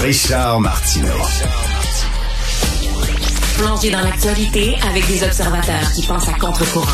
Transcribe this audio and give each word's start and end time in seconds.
Richard 0.00 0.60
Martineau. 0.60 1.08
Plongé 3.56 3.90
dans 3.90 4.00
l'actualité 4.00 4.76
avec 4.88 5.04
des 5.08 5.24
observateurs 5.24 5.92
qui 5.92 6.06
pensent 6.06 6.28
à 6.28 6.34
contre-courant. 6.34 6.86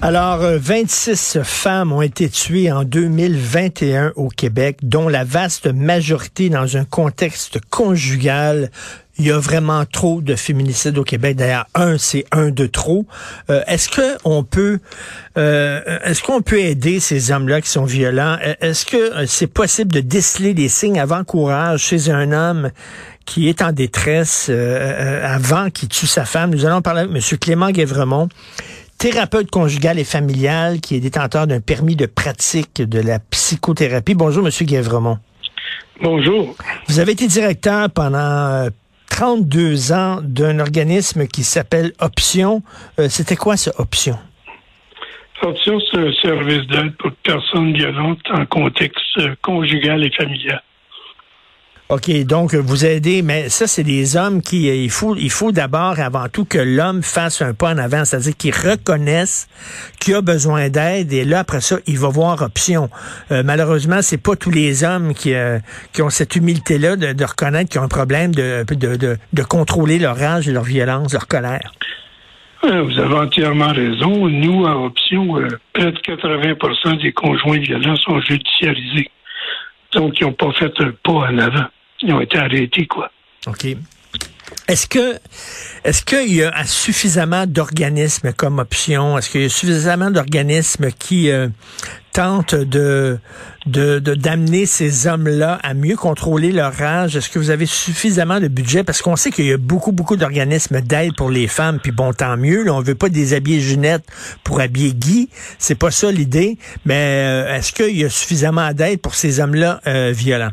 Alors, 0.00 0.40
26 0.40 1.38
femmes 1.42 1.92
ont 1.92 2.02
été 2.02 2.30
tuées 2.30 2.72
en 2.72 2.84
2021 2.84 4.12
au 4.16 4.28
Québec, 4.28 4.78
dont 4.82 5.08
la 5.08 5.24
vaste 5.24 5.66
majorité 5.66 6.48
dans 6.48 6.78
un 6.78 6.84
contexte 6.84 7.58
conjugal. 7.68 8.70
Il 9.18 9.26
y 9.26 9.30
a 9.30 9.38
vraiment 9.38 9.84
trop 9.84 10.20
de 10.20 10.34
féminicides 10.34 10.98
au 10.98 11.04
Québec. 11.04 11.36
D'ailleurs, 11.36 11.66
un, 11.74 11.98
c'est 11.98 12.24
un 12.32 12.50
de 12.50 12.66
trop. 12.66 13.06
Euh, 13.48 13.62
est-ce 13.68 13.88
que 13.88 14.18
on 14.24 14.42
peut, 14.42 14.80
euh, 15.38 15.98
est-ce 16.04 16.22
qu'on 16.22 16.42
peut 16.42 16.58
aider 16.58 16.98
ces 16.98 17.30
hommes-là 17.30 17.60
qui 17.60 17.68
sont 17.68 17.84
violents? 17.84 18.36
Est-ce 18.60 18.84
que 18.84 19.26
c'est 19.26 19.46
possible 19.46 19.92
de 19.92 20.00
déceler 20.00 20.52
des 20.52 20.68
signes 20.68 20.98
avant-courage 20.98 21.80
chez 21.80 22.10
un 22.10 22.32
homme 22.32 22.70
qui 23.24 23.48
est 23.48 23.62
en 23.62 23.70
détresse 23.70 24.48
euh, 24.50 25.24
avant 25.24 25.70
qu'il 25.70 25.88
tue 25.88 26.08
sa 26.08 26.24
femme? 26.24 26.50
Nous 26.50 26.66
allons 26.66 26.82
parler 26.82 27.02
avec 27.02 27.14
M. 27.14 27.38
Clément 27.38 27.70
Guévremont 27.70 28.28
thérapeute 28.98 29.50
conjugal 29.50 29.98
et 29.98 30.04
familial 30.04 30.80
qui 30.80 30.94
est 30.96 31.00
détenteur 31.00 31.46
d'un 31.46 31.60
permis 31.60 31.96
de 31.96 32.06
pratique 32.06 32.80
de 32.80 33.00
la 33.00 33.18
psychothérapie. 33.18 34.14
Bonjour, 34.14 34.42
Monsieur 34.42 34.64
Guévremont. 34.64 35.18
Bonjour. 36.02 36.56
Vous 36.88 36.98
avez 37.00 37.12
été 37.12 37.26
directeur 37.26 37.90
pendant 37.90 38.68
32 39.14 39.92
euh, 39.92 39.94
ans 39.94 40.20
d'un 40.22 40.58
organisme 40.58 41.28
qui 41.28 41.44
s'appelle 41.44 41.92
Option. 42.00 42.62
Euh, 42.98 43.08
c'était 43.08 43.36
quoi 43.36 43.56
ce 43.56 43.70
Option? 43.78 44.18
Option, 45.42 45.78
c'est 45.88 45.98
un 45.98 46.12
service 46.14 46.66
d'aide 46.66 46.96
pour 46.96 47.12
personnes 47.22 47.74
violentes 47.74 48.18
en 48.30 48.44
contexte 48.46 49.18
euh, 49.18 49.36
conjugal 49.40 50.02
et 50.04 50.10
familial. 50.10 50.60
OK, 51.90 52.10
donc 52.24 52.54
vous 52.54 52.86
aidez, 52.86 53.20
mais 53.20 53.50
ça, 53.50 53.66
c'est 53.66 53.82
des 53.82 54.16
hommes 54.16 54.40
qui, 54.40 54.70
euh, 54.70 54.74
il 54.74 54.90
faut, 54.90 55.16
il 55.16 55.30
faut 55.30 55.52
d'abord, 55.52 56.00
avant 56.00 56.28
tout, 56.32 56.46
que 56.46 56.56
l'homme 56.56 57.02
fasse 57.02 57.42
un 57.42 57.52
pas 57.52 57.74
en 57.74 57.76
avant, 57.76 58.06
c'est-à-dire 58.06 58.34
qu'il 58.38 58.54
reconnaisse 58.54 59.48
qu'il 60.00 60.14
a 60.14 60.22
besoin 60.22 60.70
d'aide, 60.70 61.12
et 61.12 61.26
là, 61.26 61.40
après 61.40 61.60
ça, 61.60 61.76
il 61.86 61.98
va 61.98 62.08
voir 62.08 62.40
option. 62.40 62.88
Euh, 63.32 63.42
malheureusement, 63.44 64.00
c'est 64.00 64.22
pas 64.22 64.34
tous 64.34 64.50
les 64.50 64.82
hommes 64.82 65.12
qui, 65.12 65.34
euh, 65.34 65.58
qui 65.92 66.00
ont 66.00 66.08
cette 66.08 66.36
humilité-là 66.36 66.96
de, 66.96 67.24
reconnaître 67.24 67.68
qu'ils 67.68 67.82
ont 67.82 67.84
un 67.84 67.88
problème 67.88 68.34
de, 68.34 68.64
de, 68.66 69.18
de, 69.30 69.42
contrôler 69.42 69.98
leur 69.98 70.16
rage 70.16 70.48
leur 70.48 70.64
violence, 70.64 71.12
leur 71.12 71.28
colère. 71.28 71.70
Vous 72.62 72.98
avez 72.98 73.14
entièrement 73.14 73.72
raison. 73.72 74.26
Nous, 74.26 74.66
à 74.66 74.74
Option, 74.74 75.34
près 75.74 75.92
de 75.92 75.98
80% 75.98 77.02
des 77.02 77.12
conjoints 77.12 77.58
violents 77.58 77.96
sont 77.96 78.18
judiciarisés. 78.22 79.10
Donc, 79.94 80.20
ils 80.20 80.24
n'ont 80.24 80.32
pas 80.32 80.52
fait 80.52 80.72
un 80.80 80.92
pas 81.02 81.12
en 81.12 81.38
avant. 81.38 81.66
Ils 82.00 82.12
ont 82.12 82.20
été 82.20 82.38
arrêtés, 82.38 82.86
quoi. 82.86 83.10
OK. 83.46 83.66
Est-ce 84.68 84.86
que 84.86 85.18
est-ce 85.84 86.04
qu'il 86.04 86.34
y 86.34 86.42
a 86.42 86.64
suffisamment 86.64 87.46
d'organismes 87.46 88.32
comme 88.32 88.58
option? 88.58 89.18
Est-ce 89.18 89.30
qu'il 89.30 89.42
y 89.42 89.46
a 89.46 89.48
suffisamment 89.48 90.10
d'organismes 90.10 90.90
qui 90.90 91.30
euh, 91.30 91.48
tentent 92.14 92.54
de 92.54 93.18
d'amener 93.66 94.62
de, 94.62 94.66
ces 94.66 95.06
hommes-là 95.06 95.58
à 95.62 95.74
mieux 95.74 95.96
contrôler 95.96 96.52
leur 96.52 96.72
rage? 96.72 97.16
Est-ce 97.16 97.28
que 97.28 97.38
vous 97.38 97.50
avez 97.50 97.66
suffisamment 97.66 98.40
de 98.40 98.48
budget? 98.48 98.84
Parce 98.84 99.02
qu'on 99.02 99.16
sait 99.16 99.30
qu'il 99.30 99.46
y 99.46 99.52
a 99.52 99.58
beaucoup, 99.58 99.92
beaucoup 99.92 100.16
d'organismes 100.16 100.80
d'aide 100.80 101.14
pour 101.16 101.30
les 101.30 101.48
femmes, 101.48 101.80
puis 101.82 101.92
bon, 101.92 102.12
tant 102.12 102.36
mieux. 102.36 102.62
Là, 102.64 102.72
on 102.72 102.80
veut 102.80 102.94
pas 102.94 103.08
déshabiller 103.08 103.60
Ginette 103.60 104.04
pour 104.44 104.60
habiller 104.60 104.92
Guy. 104.94 105.28
C'est 105.58 105.78
pas 105.78 105.90
ça 105.90 106.12
l'idée. 106.12 106.56
Mais 106.84 106.94
euh, 106.94 107.56
est-ce 107.56 107.72
qu'il 107.72 107.98
y 107.98 108.04
a 108.04 108.08
suffisamment 108.08 108.72
d'aide 108.72 109.00
pour 109.00 109.14
ces 109.14 109.40
hommes-là 109.40 109.80
euh, 109.86 110.12
violents? 110.14 110.52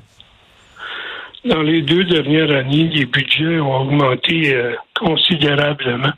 Dans 1.45 1.61
les 1.61 1.81
deux 1.81 2.03
dernières 2.05 2.51
années, 2.51 2.89
les 2.93 3.05
budgets 3.05 3.59
ont 3.59 3.75
augmenté 3.81 4.53
euh, 4.53 4.73
considérablement. 4.99 6.13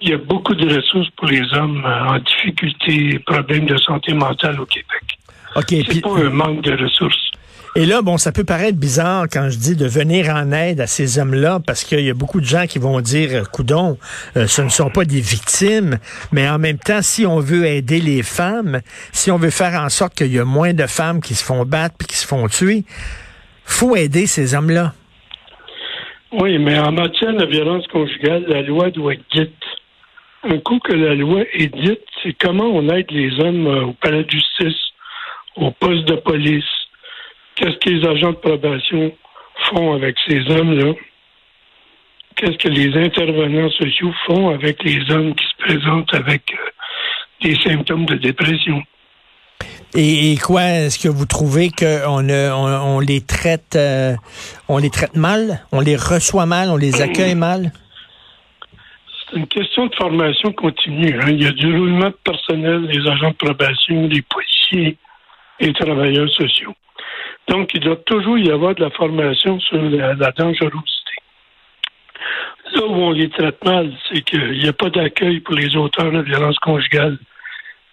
Il 0.00 0.08
y 0.08 0.12
a 0.12 0.18
beaucoup 0.18 0.54
de 0.54 0.74
ressources 0.74 1.08
pour 1.16 1.28
les 1.28 1.42
hommes 1.54 1.82
euh, 1.84 2.04
en 2.04 2.18
difficulté, 2.18 3.18
problèmes 3.20 3.66
de 3.66 3.76
santé 3.78 4.12
mentale 4.12 4.60
au 4.60 4.66
Québec. 4.66 5.18
C'est 5.68 6.02
pas 6.02 6.18
un 6.18 6.30
manque 6.30 6.62
de 6.62 6.72
ressources. 6.72 7.30
Et 7.76 7.86
là, 7.86 8.02
bon, 8.02 8.18
ça 8.18 8.30
peut 8.30 8.44
paraître 8.44 8.78
bizarre 8.78 9.26
quand 9.32 9.48
je 9.50 9.58
dis 9.58 9.76
de 9.76 9.86
venir 9.86 10.28
en 10.30 10.52
aide 10.52 10.80
à 10.80 10.86
ces 10.86 11.18
hommes-là, 11.18 11.60
parce 11.64 11.82
qu'il 11.82 12.00
y 12.00 12.10
a 12.10 12.14
beaucoup 12.14 12.40
de 12.40 12.46
gens 12.46 12.66
qui 12.66 12.78
vont 12.78 13.00
dire, 13.00 13.30
euh, 13.32 13.42
coudon, 13.44 13.98
ce 14.34 14.62
ne 14.62 14.68
sont 14.68 14.90
pas 14.90 15.04
des 15.04 15.20
victimes, 15.20 15.98
mais 16.32 16.48
en 16.48 16.58
même 16.58 16.78
temps, 16.78 17.02
si 17.02 17.26
on 17.26 17.40
veut 17.40 17.64
aider 17.66 18.00
les 18.00 18.22
femmes, 18.22 18.80
si 19.12 19.30
on 19.30 19.38
veut 19.38 19.50
faire 19.50 19.80
en 19.80 19.88
sorte 19.88 20.14
qu'il 20.14 20.32
y 20.32 20.38
a 20.38 20.44
moins 20.44 20.72
de 20.72 20.86
femmes 20.86 21.20
qui 21.20 21.34
se 21.34 21.44
font 21.44 21.64
battre 21.64 21.96
puis 21.98 22.08
qui 22.08 22.16
se 22.16 22.26
font 22.26 22.46
tuer, 22.48 22.84
faut 23.64 23.96
aider 23.96 24.26
ces 24.26 24.54
hommes-là. 24.54 24.92
Oui, 26.40 26.58
mais 26.58 26.78
en 26.78 26.90
matière 26.90 27.32
de 27.32 27.46
violence 27.46 27.86
conjugale, 27.88 28.44
la 28.48 28.62
loi 28.62 28.90
doit 28.90 29.14
être 29.14 29.24
dite. 29.32 29.52
Un 30.46 30.58
coup 30.58 30.78
que 30.78 30.92
la 30.92 31.14
loi 31.14 31.42
est 31.52 31.74
dite, 31.74 32.02
c'est 32.22 32.34
comment 32.34 32.66
on 32.66 32.88
aide 32.90 33.10
les 33.10 33.32
hommes 33.40 33.66
euh, 33.66 33.84
au 33.86 33.92
palais 33.94 34.24
de 34.24 34.30
justice, 34.30 34.80
au 35.56 35.70
poste 35.70 36.04
de 36.04 36.16
police. 36.16 36.64
Qu'est-ce 37.54 37.78
que 37.78 37.90
les 37.90 38.06
agents 38.06 38.32
de 38.32 38.36
probation 38.36 39.12
font 39.70 39.94
avec 39.94 40.16
ces 40.28 40.40
hommes-là? 40.50 40.92
Qu'est-ce 42.36 42.58
que 42.58 42.68
les 42.68 42.94
intervenants 42.96 43.70
sociaux 43.70 44.12
font 44.26 44.50
avec 44.50 44.82
les 44.82 45.10
hommes 45.10 45.34
qui 45.34 45.44
se 45.44 45.64
présentent 45.64 46.12
avec 46.12 46.42
euh, 46.52 47.46
des 47.48 47.56
symptômes 47.56 48.04
de 48.04 48.16
dépression? 48.16 48.82
Et, 49.94 50.36
quoi, 50.44 50.62
est-ce 50.64 50.98
que 50.98 51.08
vous 51.08 51.24
trouvez 51.24 51.70
qu'on 51.70 52.28
on, 52.28 53.00
les 53.00 53.20
traite 53.20 53.76
euh, 53.76 54.14
on 54.68 54.78
les 54.78 54.90
traite 54.90 55.14
mal, 55.14 55.60
on 55.70 55.80
les 55.80 55.96
reçoit 55.96 56.46
mal, 56.46 56.68
on 56.68 56.76
les 56.76 57.00
accueille 57.00 57.36
mal? 57.36 57.72
Une 59.34 59.46
question 59.46 59.86
de 59.86 59.94
formation 59.94 60.52
continue. 60.52 61.18
Hein. 61.20 61.30
Il 61.30 61.42
y 61.42 61.46
a 61.46 61.52
du 61.52 61.66
roulement 61.66 62.10
de 62.10 62.18
personnel, 62.24 62.86
des 62.86 63.08
agents 63.08 63.30
de 63.30 63.36
probation, 63.36 64.06
des 64.06 64.22
policiers 64.22 64.96
et 65.60 65.72
travailleurs 65.72 66.30
sociaux. 66.30 66.74
Donc, 67.48 67.74
il 67.74 67.80
doit 67.80 67.96
toujours 67.96 68.38
y 68.38 68.50
avoir 68.50 68.74
de 68.74 68.82
la 68.82 68.90
formation 68.90 69.60
sur 69.60 69.82
la, 69.82 70.14
dangerosité. 70.14 71.14
Là 72.74 72.86
où 72.86 72.94
on 72.94 73.10
les 73.10 73.28
traite 73.28 73.62
mal, 73.64 73.92
c'est 74.08 74.22
qu'il 74.22 74.58
n'y 74.58 74.68
a 74.68 74.72
pas 74.72 74.90
d'accueil 74.90 75.40
pour 75.40 75.54
les 75.54 75.76
auteurs 75.76 76.10
de 76.10 76.22
violence 76.22 76.58
conjugale 76.58 77.18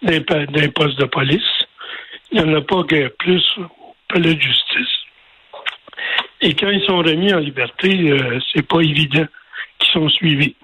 d'un 0.02 0.68
poste 0.70 0.98
de 0.98 1.04
police 1.04 1.66
il 2.32 2.42
n'y 2.42 2.50
en 2.50 2.56
a 2.56 2.62
pas 2.62 2.82
plus 3.18 3.44
au 3.58 3.94
palais 4.08 4.34
de 4.34 4.40
justice. 4.40 4.88
Et 6.40 6.54
quand 6.54 6.70
ils 6.70 6.84
sont 6.84 6.98
remis 6.98 7.32
en 7.32 7.38
liberté, 7.38 8.10
euh, 8.10 8.40
c'est 8.52 8.66
pas 8.66 8.80
évident 8.80 9.26
qu'ils 9.78 9.92
sont 9.92 10.08
suivis. 10.08 10.56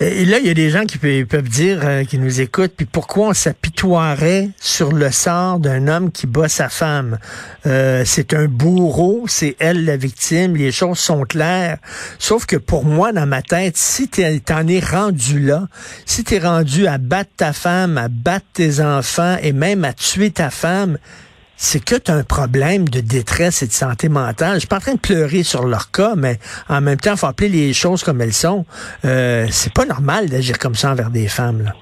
Et 0.00 0.24
là, 0.24 0.38
il 0.38 0.46
y 0.46 0.50
a 0.50 0.54
des 0.54 0.70
gens 0.70 0.84
qui 0.84 0.98
peuvent 0.98 1.48
dire, 1.48 1.80
euh, 1.84 2.04
qui 2.04 2.18
nous 2.18 2.40
écoutent, 2.40 2.72
puis 2.76 2.86
pourquoi 2.86 3.28
on 3.28 3.32
s'apitoierait 3.34 4.50
sur 4.60 4.92
le 4.92 5.10
sort 5.10 5.60
d'un 5.60 5.86
homme 5.86 6.10
qui 6.10 6.26
bat 6.26 6.48
sa 6.48 6.68
femme? 6.68 7.18
Euh, 7.66 8.02
c'est 8.04 8.34
un 8.34 8.46
bourreau, 8.46 9.24
c'est 9.28 9.56
elle 9.60 9.84
la 9.84 9.96
victime, 9.96 10.56
les 10.56 10.72
choses 10.72 10.98
sont 10.98 11.22
claires. 11.22 11.78
Sauf 12.18 12.46
que 12.46 12.56
pour 12.56 12.84
moi, 12.84 13.12
dans 13.12 13.26
ma 13.26 13.42
tête, 13.42 13.76
si 13.76 14.08
t'en 14.08 14.66
es 14.66 14.80
rendu 14.80 15.40
là, 15.40 15.68
si 16.06 16.24
t'es 16.24 16.38
rendu 16.38 16.86
à 16.86 16.98
battre 16.98 17.30
ta 17.36 17.52
femme, 17.52 17.98
à 17.98 18.08
battre 18.08 18.46
tes 18.54 18.80
enfants 18.80 19.36
et 19.42 19.52
même 19.52 19.84
à 19.84 19.92
tuer 19.92 20.30
ta 20.30 20.50
femme, 20.50 20.98
c'est 21.56 21.84
que 21.84 21.94
tu 21.94 22.10
as 22.10 22.14
un 22.14 22.24
problème 22.24 22.88
de 22.88 23.00
détresse 23.00 23.62
et 23.62 23.66
de 23.66 23.72
santé 23.72 24.08
mentale. 24.08 24.54
Je 24.54 24.60
suis 24.60 24.68
pas 24.68 24.76
en 24.76 24.80
train 24.80 24.94
de 24.94 25.00
pleurer 25.00 25.42
sur 25.42 25.64
leur 25.66 25.90
cas, 25.90 26.14
mais 26.16 26.38
en 26.68 26.80
même 26.80 26.98
temps, 26.98 27.12
il 27.12 27.18
faut 27.18 27.26
appeler 27.26 27.48
les 27.48 27.72
choses 27.72 28.02
comme 28.02 28.20
elles 28.20 28.32
sont. 28.32 28.64
Euh, 29.04 29.46
c'est 29.50 29.72
pas 29.72 29.84
normal 29.84 30.28
d'agir 30.28 30.58
comme 30.58 30.74
ça 30.74 30.92
envers 30.92 31.10
des 31.10 31.28
femmes. 31.28 31.72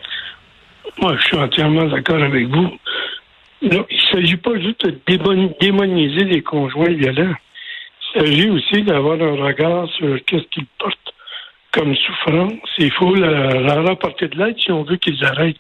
Moi, 1.01 1.17
je 1.17 1.23
suis 1.27 1.37
entièrement 1.37 1.87
d'accord 1.87 2.23
avec 2.23 2.47
vous. 2.49 2.71
Non, 3.63 3.87
il 3.91 3.97
ne 3.97 4.21
s'agit 4.21 4.37
pas 4.37 4.59
juste 4.59 4.87
de 4.87 4.99
démoniser 5.61 6.25
les 6.25 6.43
conjoints 6.43 6.93
violents. 6.93 7.35
Il 8.15 8.21
s'agit 8.21 8.51
aussi 8.51 8.83
d'avoir 8.83 9.21
un 9.21 9.45
regard 9.45 9.89
sur 9.97 10.19
qu'est-ce 10.27 10.47
qu'ils 10.51 10.67
portent 10.79 11.15
comme 11.73 11.95
souffrance. 11.95 12.53
Il 12.79 12.93
faut 12.93 13.15
leur 13.15 13.91
apporter 13.91 14.29
de 14.29 14.39
l'aide 14.39 14.59
si 14.59 14.73
on 14.73 14.83
veut 14.83 14.97
qu'ils 14.97 15.25
arrêtent. 15.25 15.57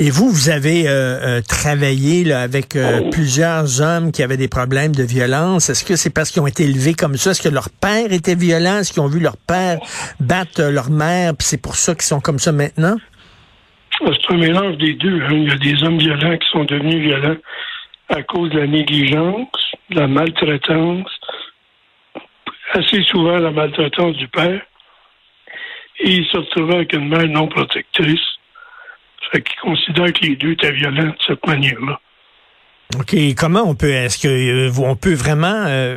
Et 0.00 0.10
vous, 0.10 0.30
vous 0.30 0.48
avez 0.48 0.88
euh, 0.88 1.38
euh, 1.38 1.40
travaillé 1.42 2.32
avec 2.32 2.76
euh, 2.76 3.10
plusieurs 3.10 3.80
hommes 3.80 4.10
qui 4.10 4.22
avaient 4.22 4.36
des 4.36 4.48
problèmes 4.48 4.94
de 4.94 5.02
violence. 5.02 5.70
Est-ce 5.70 5.84
que 5.84 5.96
c'est 5.96 6.12
parce 6.12 6.30
qu'ils 6.30 6.42
ont 6.42 6.46
été 6.46 6.64
élevés 6.64 6.94
comme 6.94 7.16
ça? 7.16 7.30
Est-ce 7.30 7.42
que 7.42 7.52
leur 7.52 7.68
père 7.80 8.12
était 8.12 8.34
violent? 8.34 8.78
Est-ce 8.78 8.92
qu'ils 8.92 9.02
ont 9.02 9.08
vu 9.08 9.20
leur 9.20 9.36
père 9.36 9.78
battre 10.18 10.62
leur 10.62 10.90
mère, 10.90 11.34
puis 11.36 11.46
c'est 11.46 11.62
pour 11.62 11.76
ça 11.76 11.94
qu'ils 11.94 12.02
sont 12.02 12.20
comme 12.20 12.38
ça 12.38 12.52
maintenant? 12.52 12.96
C'est 14.00 14.34
un 14.34 14.38
mélange 14.38 14.78
des 14.78 14.94
deux. 14.94 15.20
Hein. 15.22 15.32
Il 15.32 15.48
y 15.48 15.52
a 15.52 15.56
des 15.56 15.84
hommes 15.84 15.98
violents 15.98 16.36
qui 16.36 16.48
sont 16.50 16.64
devenus 16.64 17.00
violents 17.00 17.36
à 18.08 18.22
cause 18.22 18.50
de 18.50 18.58
la 18.58 18.66
négligence, 18.66 19.48
de 19.90 20.00
la 20.00 20.08
maltraitance, 20.08 21.08
assez 22.72 23.02
souvent 23.04 23.38
la 23.38 23.50
maltraitance 23.50 24.16
du 24.16 24.26
père. 24.28 24.60
Et 26.00 26.10
ils 26.10 26.26
se 26.26 26.38
retrouvaient 26.38 26.76
avec 26.76 26.92
une 26.94 27.08
mère 27.08 27.28
non 27.28 27.46
protectrice 27.46 28.31
Fait 29.32 29.42
qu'ils 29.42 29.60
considèrent 29.60 30.12
que 30.12 30.26
les 30.26 30.36
deux 30.36 30.52
étaient 30.52 30.72
violents 30.72 31.08
de 31.08 31.16
cette 31.26 31.46
manière-là. 31.46 31.98
OK. 32.98 33.16
Comment 33.38 33.62
on 33.62 33.74
peut, 33.74 33.90
est-ce 33.90 34.18
que 34.18 34.28
euh, 34.28 34.70
on 34.84 34.96
peut 34.96 35.14
vraiment 35.14 35.64
euh, 35.66 35.96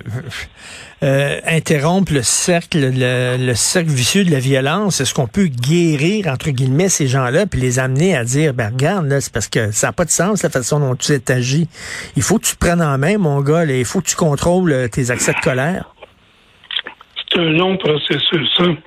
euh, 1.04 1.40
interrompre 1.46 2.14
le 2.14 2.22
cercle, 2.22 2.80
le, 2.80 3.54
cercle 3.54 3.90
vicieux 3.90 4.24
de 4.24 4.32
la 4.32 4.40
violence? 4.40 5.02
Est-ce 5.02 5.14
qu'on 5.14 5.28
peut 5.28 5.48
guérir, 5.48 6.28
entre 6.28 6.52
guillemets, 6.52 6.88
ces 6.88 7.08
gens-là, 7.08 7.48
puis 7.48 7.60
les 7.60 7.80
amener 7.80 8.16
à 8.16 8.24
dire, 8.24 8.54
ben 8.54 8.70
regarde, 8.70 9.08
là, 9.08 9.20
c'est 9.20 9.34
parce 9.34 9.50
que 9.50 9.72
ça 9.72 9.88
n'a 9.88 9.94
pas 9.94 10.06
de 10.06 10.10
sens 10.10 10.44
la 10.44 10.50
façon 10.50 10.80
dont 10.80 10.96
tu 10.96 11.12
agi. 11.28 11.68
Il 12.16 12.22
faut 12.22 12.38
que 12.38 12.46
tu 12.46 12.56
te 12.56 12.66
prennes 12.66 12.82
en 12.82 12.98
main, 12.98 13.18
mon 13.18 13.42
gars, 13.42 13.66
il 13.66 13.84
faut 13.84 14.00
que 14.00 14.08
tu 14.08 14.16
contrôles 14.16 14.90
tes 14.90 15.12
accès 15.12 15.34
de 15.34 15.40
colère. 15.42 15.94
C'est 17.18 17.40
un 17.40 17.50
long 17.50 17.76
processus, 17.76 18.50
Il 18.60 18.66
hein. 18.66 18.78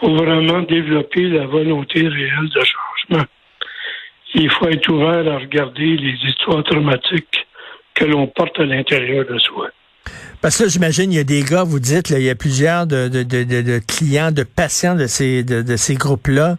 faut 0.00 0.14
vraiment 0.16 0.62
développer 0.62 1.28
la 1.28 1.46
volonté 1.46 2.08
réelle 2.08 2.48
de 2.48 2.60
changement 2.60 2.87
il 4.34 4.50
faut 4.50 4.68
être 4.68 4.88
ouvert 4.88 5.32
à 5.32 5.38
regarder 5.38 5.96
les 5.96 6.14
histoires 6.28 6.62
traumatiques 6.64 7.46
que 7.94 8.04
l'on 8.04 8.26
porte 8.26 8.58
à 8.60 8.64
l'intérieur 8.64 9.26
de 9.26 9.38
soi. 9.38 9.68
Parce 10.40 10.56
que 10.56 10.64
là, 10.64 10.68
j'imagine, 10.68 11.12
il 11.12 11.16
y 11.16 11.18
a 11.18 11.24
des 11.24 11.42
gars, 11.42 11.64
vous 11.64 11.80
dites, 11.80 12.10
il 12.10 12.22
y 12.22 12.30
a 12.30 12.34
plusieurs 12.36 12.86
de, 12.86 13.80
clients, 13.88 14.30
de 14.30 14.44
patients 14.44 14.94
de 14.94 15.08
ces, 15.08 15.42
de, 15.42 15.76
ces 15.76 15.94
groupes-là 15.94 16.56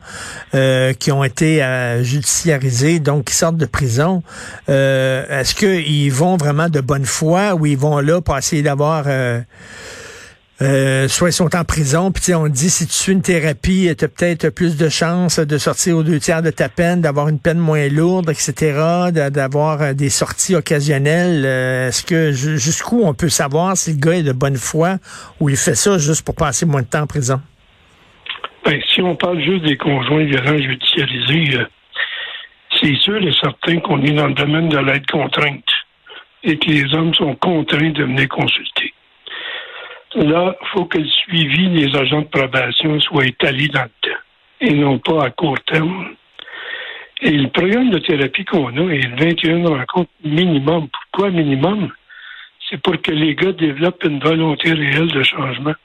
euh, 0.54 0.92
qui 0.94 1.14
ont 1.14 1.24
été 1.24 1.64
euh, 1.64 2.04
judiciarisés, 2.04 3.00
donc 3.00 3.26
qui 3.26 3.34
sortent 3.34 3.56
de 3.56 3.66
prison. 3.66 4.22
Euh, 4.68 5.26
Est-ce 5.30 5.56
qu'ils 5.56 6.12
vont 6.12 6.36
vraiment 6.36 6.68
de 6.68 6.82
bonne 6.82 7.06
foi 7.06 7.56
ou 7.56 7.66
ils 7.66 7.78
vont 7.78 8.00
là 8.00 8.20
pour 8.20 8.38
essayer 8.38 8.62
d'avoir 8.62 9.06
euh, 10.62 10.90
euh, 11.00 11.08
soit 11.08 11.30
ils 11.30 11.34
sont 11.34 11.56
en 11.56 11.64
prison, 11.64 12.12
puis 12.12 12.34
on 12.34 12.48
dit 12.48 12.70
si 12.70 12.86
tu 12.86 12.94
suis 12.94 13.12
une 13.14 13.22
thérapie, 13.22 13.90
tu 13.98 14.06
as 14.06 14.08
peut-être 14.08 14.50
plus 14.50 14.78
de 14.78 14.90
chances 14.90 15.40
de 15.40 15.58
sortir 15.58 15.98
aux 15.98 16.04
deux 16.04 16.20
tiers 16.20 16.42
de 16.42 16.52
ta 16.52 16.68
peine, 16.68 17.02
d'avoir 17.02 17.30
une 17.30 17.40
peine 17.40 17.58
moins 17.58 17.88
lourde, 17.88 18.30
etc., 18.30 19.10
d'avoir 19.32 19.82
euh, 19.82 19.94
des 19.94 20.10
sorties 20.10 20.56
occasionnelles. 20.56 21.44
Euh, 21.46 21.88
est-ce 21.88 22.06
que 22.06 22.32
jusqu'où 22.32 23.02
on 23.04 23.14
peut 23.14 23.30
savoir 23.30 23.78
si 23.78 23.94
le 23.94 24.00
gars 24.00 24.18
est 24.18 24.24
de 24.24 24.34
bonne 24.34 24.58
foi 24.58 24.98
ou 25.40 25.50
il 25.50 25.58
fait 25.58 25.76
ça 25.76 25.98
juste 25.98 26.26
pour 26.26 26.36
passer 26.36 26.66
moins 26.66 26.82
de 26.82 26.88
temps 26.88 27.04
en 27.04 27.08
prison? 27.08 27.42
Ben, 28.66 28.80
si 28.94 29.02
on 29.02 29.16
parle 29.16 29.42
juste 29.42 29.64
des 29.64 29.78
conjoints 29.78 30.26
violents 30.26 30.58
judiciarisés, 30.58 31.60
c'est 32.82 32.96
sûr 32.96 33.22
et 33.22 33.34
certain 33.42 33.80
qu'on 33.80 34.02
est 34.04 34.12
dans 34.12 34.28
le 34.28 34.34
domaine 34.34 34.70
de 34.70 34.78
l'aide 34.78 35.06
contrainte 35.08 35.64
et 36.44 36.58
que 36.58 36.70
les 36.70 36.94
hommes 36.94 37.14
sont 37.14 37.36
contraints 37.36 37.92
de 37.92 38.04
venir 38.04 38.28
consulter. 38.28 38.79
Là, 40.16 40.56
il 40.60 40.68
faut 40.74 40.86
que 40.86 40.98
le 40.98 41.08
suivi 41.08 41.70
des 41.70 41.96
agents 41.96 42.22
de 42.22 42.28
probation 42.28 43.00
soit 43.00 43.28
étalé 43.28 43.68
dans 43.68 43.84
le 43.84 43.90
temps 44.02 44.18
et 44.62 44.74
non 44.74 45.00
pas 45.00 45.26
à 45.26 45.30
court 45.30 45.60
terme. 45.66 46.16
Et 47.22 47.32
le 47.32 47.50
programme 47.50 47.90
de 47.92 48.00
thérapie 48.00 48.46
qu'on 48.46 48.76
a 48.76 48.94
est 48.94 49.08
21 49.20 49.66
rencontres 49.68 50.10
minimum. 50.24 50.88
Pourquoi 50.90 51.32
minimum? 51.32 51.92
C'est 52.70 52.82
pour 52.82 53.00
que 53.02 53.12
les 53.12 53.36
gars 53.36 53.52
développent 53.52 54.04
une 54.04 54.20
volonté 54.20 54.74
réelle 54.74 55.12
de 55.12 55.24
changement. 55.24 55.76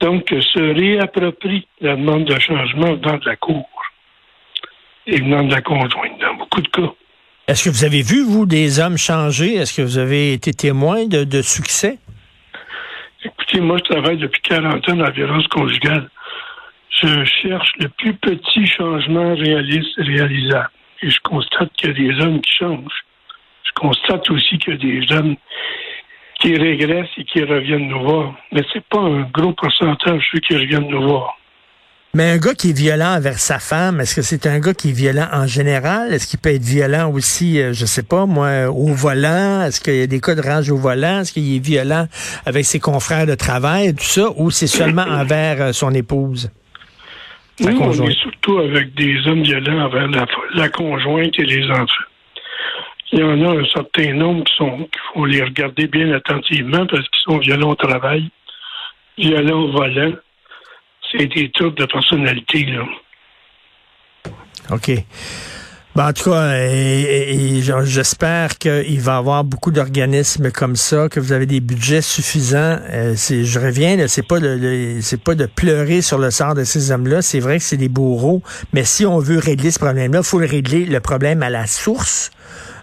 Donc, 0.00 0.28
se 0.28 0.60
réapproprient 0.60 1.66
la 1.80 1.96
demande 1.96 2.24
de 2.24 2.38
changement 2.38 2.94
dans 2.94 3.18
de 3.18 3.26
la 3.26 3.36
cour 3.36 3.68
et 5.06 5.18
venant 5.18 5.44
de 5.44 5.52
la 5.52 5.60
conjointe, 5.60 6.18
dans 6.20 6.34
beaucoup 6.34 6.60
de 6.60 6.68
cas. 6.68 6.92
Est-ce 7.46 7.64
que 7.64 7.70
vous 7.70 7.84
avez 7.84 8.02
vu, 8.02 8.24
vous, 8.24 8.46
des 8.46 8.80
hommes 8.80 8.96
changer? 8.96 9.54
Est-ce 9.54 9.76
que 9.76 9.82
vous 9.82 9.98
avez 9.98 10.32
été 10.32 10.52
témoin 10.52 11.04
de 11.06 11.42
succès? 11.42 11.98
Écoutez, 13.24 13.60
moi, 13.60 13.78
je 13.78 13.84
travaille 13.84 14.18
depuis 14.18 14.42
40 14.42 14.86
ans 14.88 14.96
dans 14.96 15.04
la 15.04 15.10
violence 15.10 15.46
conjugale. 15.48 16.10
Je 16.90 17.24
cherche 17.24 17.72
le 17.78 17.88
plus 17.88 18.14
petit 18.14 18.66
changement 18.66 19.34
réaliste 19.34 19.96
réalisable. 19.96 20.70
Et 21.00 21.08
je 21.08 21.20
constate 21.20 21.72
qu'il 21.72 21.88
y 21.88 21.90
a 21.90 22.12
des 22.12 22.22
hommes 22.22 22.40
qui 22.42 22.52
changent. 22.52 23.04
Je 23.64 23.72
constate 23.74 24.30
aussi 24.30 24.58
qu'il 24.58 24.74
y 24.74 24.76
a 24.76 25.00
des 25.00 25.14
hommes 25.14 25.36
qui 26.40 26.54
régressent 26.54 27.16
et 27.16 27.24
qui 27.24 27.42
reviennent 27.42 27.88
nous 27.88 28.02
voir. 28.02 28.34
Mais 28.52 28.62
c'est 28.72 28.84
pas 28.84 29.00
un 29.00 29.22
gros 29.22 29.52
pourcentage 29.52 30.28
ceux 30.30 30.40
qui 30.40 30.54
reviennent 30.54 30.88
nous 30.88 31.02
voir. 31.02 31.38
Mais 32.14 32.30
un 32.30 32.38
gars 32.38 32.54
qui 32.54 32.70
est 32.70 32.78
violent 32.78 33.16
envers 33.16 33.40
sa 33.40 33.58
femme, 33.58 34.00
est-ce 34.00 34.14
que 34.14 34.22
c'est 34.22 34.46
un 34.46 34.60
gars 34.60 34.72
qui 34.72 34.90
est 34.90 34.92
violent 34.92 35.26
en 35.32 35.48
général? 35.48 36.12
Est-ce 36.12 36.28
qu'il 36.28 36.38
peut 36.38 36.54
être 36.54 36.62
violent 36.62 37.10
aussi, 37.10 37.60
euh, 37.60 37.72
je 37.72 37.84
sais 37.86 38.04
pas, 38.04 38.24
moi, 38.24 38.68
au 38.68 38.94
volant? 38.94 39.62
Est-ce 39.62 39.80
qu'il 39.80 39.96
y 39.96 40.02
a 40.02 40.06
des 40.06 40.20
cas 40.20 40.36
de 40.36 40.40
rage 40.40 40.70
au 40.70 40.76
volant? 40.76 41.22
Est-ce 41.22 41.32
qu'il 41.32 41.56
est 41.56 41.58
violent 41.58 42.06
avec 42.46 42.66
ses 42.66 42.78
confrères 42.78 43.26
de 43.26 43.34
travail, 43.34 43.94
tout 43.94 44.04
ça? 44.04 44.28
Ou 44.36 44.52
c'est 44.52 44.68
seulement 44.68 45.02
envers 45.08 45.60
euh, 45.60 45.72
son 45.72 45.92
épouse? 45.92 46.52
Oui, 47.60 47.74
on 47.80 47.90
est 47.90 48.20
surtout 48.20 48.58
avec 48.58 48.94
des 48.94 49.16
hommes 49.26 49.42
violents 49.42 49.86
envers 49.86 50.08
la, 50.54 50.68
conjointe 50.68 51.36
et 51.36 51.44
les 51.44 51.68
enfants. 51.68 52.06
Il 53.12 53.18
y 53.18 53.22
en 53.24 53.44
a 53.44 53.60
un 53.60 53.64
certain 53.66 54.12
nombre 54.14 54.44
qui 54.44 54.54
sont 54.54 54.76
qu'il 54.76 55.02
faut 55.12 55.26
les 55.26 55.42
regarder 55.42 55.88
bien 55.88 56.12
attentivement 56.12 56.86
parce 56.86 57.08
qu'ils 57.08 57.32
sont 57.32 57.38
violents 57.38 57.70
au 57.70 57.74
travail, 57.74 58.30
violents 59.18 59.62
au 59.62 59.72
volant 59.72 60.12
c'est 61.16 61.26
des 61.26 61.50
troubles 61.50 61.76
de 61.76 61.86
personnalité, 61.86 62.64
là. 62.66 62.84
OK. 64.70 64.90
Ben, 65.96 66.08
en 66.08 66.12
tout 66.12 66.30
cas, 66.30 67.84
j'espère 67.84 68.58
qu'il 68.58 69.00
va 69.00 69.12
y 69.12 69.16
avoir 69.16 69.44
beaucoup 69.44 69.70
d'organismes 69.70 70.50
comme 70.50 70.74
ça, 70.74 71.08
que 71.08 71.20
vous 71.20 71.30
avez 71.30 71.46
des 71.46 71.60
budgets 71.60 72.02
suffisants. 72.02 72.78
Euh, 72.90 73.14
je 73.14 73.58
reviens, 73.60 74.04
c'est 74.08 74.26
pas 74.26 74.40
de, 74.40 74.98
c'est 75.00 75.22
pas 75.22 75.36
de 75.36 75.46
pleurer 75.46 76.02
sur 76.02 76.18
le 76.18 76.32
sort 76.32 76.54
de 76.54 76.64
ces 76.64 76.90
hommes-là. 76.90 77.22
C'est 77.22 77.38
vrai 77.38 77.58
que 77.58 77.64
c'est 77.64 77.76
des 77.76 77.88
bourreaux, 77.88 78.42
mais 78.72 78.82
si 78.82 79.06
on 79.06 79.20
veut 79.20 79.38
régler 79.38 79.70
ce 79.70 79.78
problème-là, 79.78 80.24
faut 80.24 80.38
régler 80.38 80.84
le 80.84 80.98
problème 80.98 81.44
à 81.44 81.50
la 81.50 81.68
source. 81.68 82.32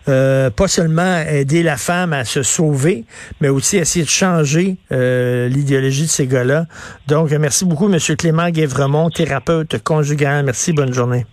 Euh, 0.07 0.49
pas 0.49 0.69
seulement 0.69 1.19
aider 1.19 1.63
la 1.63 1.75
femme 1.75 2.13
à 2.13 2.23
se 2.23 2.43
sauver, 2.43 3.03
mais 3.41 3.49
aussi 3.49 3.75
essayer 3.75 4.05
de 4.05 4.09
changer 4.09 4.77
euh, 4.93 5.49
l'idéologie 5.49 6.03
de 6.03 6.09
ces 6.09 6.27
gars-là. 6.27 6.65
Donc, 7.07 7.31
merci 7.31 7.65
beaucoup, 7.65 7.91
M. 7.91 7.99
Clément 8.17 8.49
Guévremont, 8.49 9.09
thérapeute 9.09 9.83
conjugal. 9.83 10.45
Merci, 10.45 10.71
bonne 10.71 10.93
journée. 10.93 11.25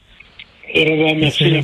Merci. 0.75 1.63